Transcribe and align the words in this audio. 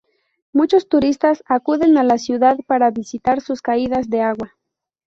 Muchos 0.51 0.89
turistas 0.89 1.43
acuden 1.45 1.95
a 1.95 2.03
la 2.03 2.17
ciudad 2.17 2.57
para 2.65 2.89
visitar 2.89 3.39
sus 3.39 3.61
caídas 3.61 4.09
de 4.09 4.23
agua. 4.23 4.55